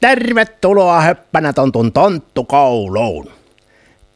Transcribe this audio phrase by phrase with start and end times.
[0.00, 3.30] Tervetuloa Höppänä tontun tonttukouluun.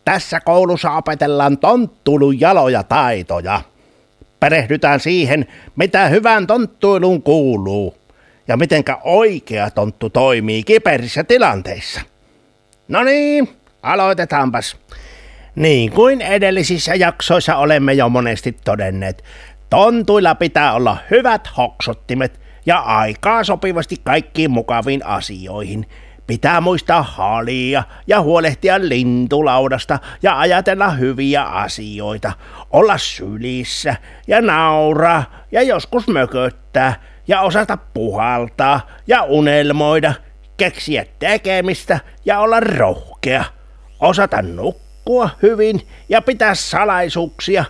[0.04, 3.60] Tässä koulussa opetellaan tonttulun jaloja taitoja.
[4.40, 7.94] Perehdytään siihen, mitä hyvän tonttuiluun kuuluu
[8.48, 12.00] ja mitenkä oikea tonttu toimii kiperissä tilanteissa.
[12.88, 13.48] No niin,
[13.82, 14.76] aloitetaanpas.
[15.56, 19.24] Niin kuin edellisissä jaksoissa olemme jo monesti todenneet,
[19.70, 25.86] tontuilla pitää olla hyvät hoksottimet ja aikaa sopivasti kaikkiin mukaviin asioihin.
[26.26, 32.32] Pitää muistaa halia ja huolehtia lintulaudasta ja ajatella hyviä asioita,
[32.70, 36.94] olla sylissä ja nauraa ja joskus mököttää
[37.28, 40.14] ja osata puhaltaa ja unelmoida,
[40.56, 43.44] keksiä tekemistä ja olla rohkea,
[44.00, 47.64] osata nukkua hyvin ja pitää salaisuuksia,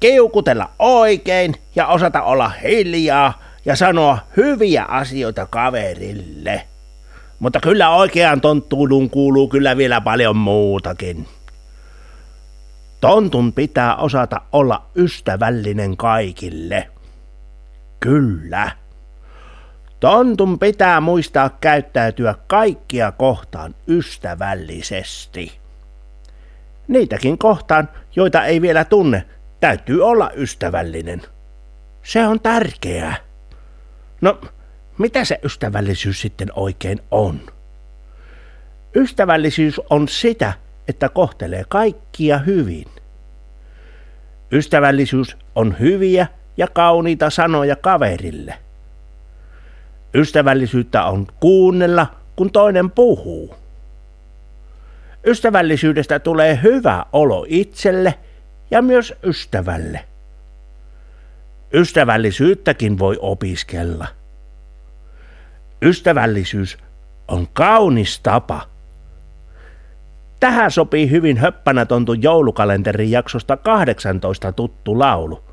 [0.00, 6.66] kiukutella oikein ja osata olla hiljaa ja sanoa hyviä asioita kaverille.
[7.38, 11.28] Mutta kyllä oikeaan tonttuuluun kuuluu kyllä vielä paljon muutakin.
[13.00, 16.88] Tontun pitää osata olla ystävällinen kaikille.
[18.00, 18.70] Kyllä.
[20.00, 25.58] Tontun pitää muistaa käyttäytyä kaikkia kohtaan ystävällisesti.
[26.88, 29.24] Niitäkin kohtaan, joita ei vielä tunne,
[29.60, 31.22] täytyy olla ystävällinen.
[32.02, 33.23] Se on tärkeää.
[34.20, 34.40] No,
[34.98, 37.40] mitä se ystävällisyys sitten oikein on?
[38.96, 40.52] Ystävällisyys on sitä,
[40.88, 42.86] että kohtelee kaikkia hyvin.
[44.52, 48.58] Ystävällisyys on hyviä ja kauniita sanoja kaverille.
[50.14, 52.06] Ystävällisyyttä on kuunnella,
[52.36, 53.54] kun toinen puhuu.
[55.26, 58.14] Ystävällisyydestä tulee hyvä olo itselle
[58.70, 60.04] ja myös ystävälle.
[61.74, 64.06] Ystävällisyyttäkin voi opiskella.
[65.82, 66.78] Ystävällisyys
[67.28, 68.60] on kaunis tapa.
[70.40, 75.44] Tähän sopii hyvin höppänätontu joulukalenterin jaksosta 18 tuttu laulu.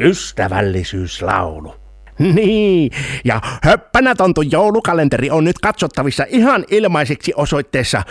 [0.00, 1.74] Ystävällisyyslaulu.
[2.18, 2.90] Niin,
[3.24, 8.02] ja höppänätontu joulukalenteri on nyt katsottavissa ihan ilmaiseksi osoitteessa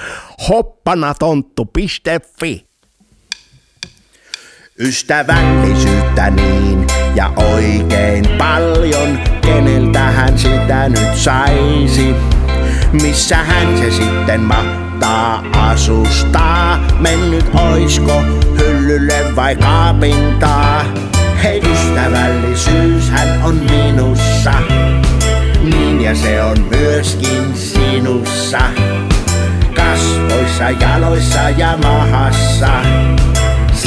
[0.49, 2.67] hoppanatontu.fi.
[4.79, 6.84] Ystävällisyyttä niin
[7.15, 12.15] ja oikein paljon, keneltähän sitä nyt saisi?
[12.91, 16.79] Missä hän se sitten mahtaa asustaa?
[16.99, 18.21] Mennyt oisko
[18.57, 20.83] hyllylle vai kaapintaa?
[21.43, 24.51] Hei ystävällisyys hän on minussa,
[25.63, 28.59] niin ja se on myöskin sinussa.
[29.75, 32.69] Kasvoissa, jaloissa ja mahassa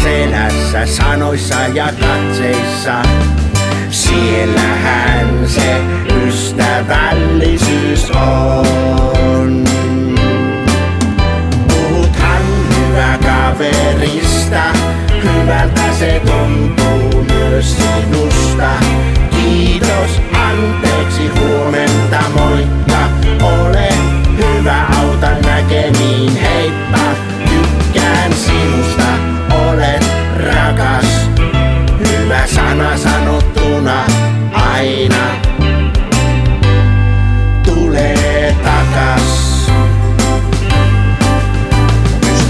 [0.08, 3.02] selässä, sanoissa ja katseissa.
[3.90, 5.80] Siellähän se
[6.26, 9.64] ystävällisyys on.
[11.68, 12.42] Puhuthan
[12.76, 14.62] hyvä kaverista,
[15.24, 17.87] hyvältä se tuntuu myös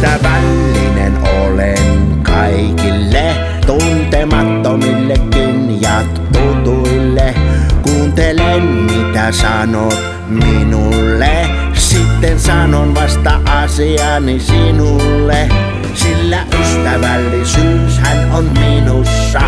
[0.09, 3.35] Ystävällinen olen kaikille,
[3.67, 6.03] tuntemattomillekin ja
[6.33, 7.35] tutuille.
[7.83, 9.99] Kuuntelen mitä sanot
[10.29, 15.49] minulle, sitten sanon vasta asiani sinulle
[15.95, 19.41] sillä ystävällisyys hän on minussa.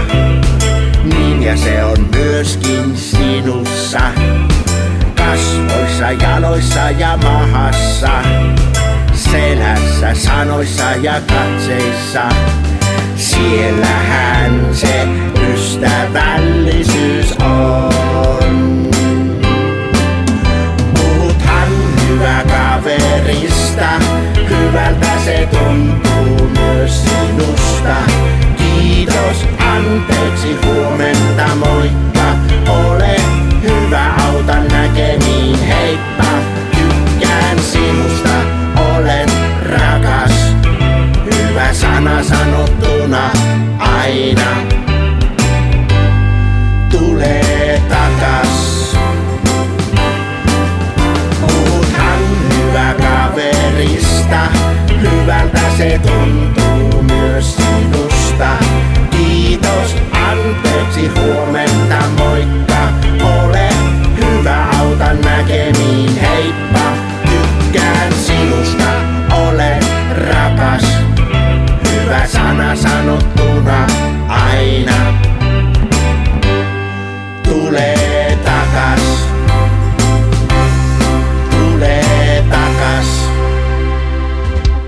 [1.05, 4.01] Niin ja se on myöskin sinussa.
[5.17, 8.11] Kasvoissa, jaloissa ja mahassa.
[9.13, 12.29] Selässä, sanoissa ja katseissa.
[13.17, 15.09] Siellähän se
[15.53, 18.70] ystävällisyys on.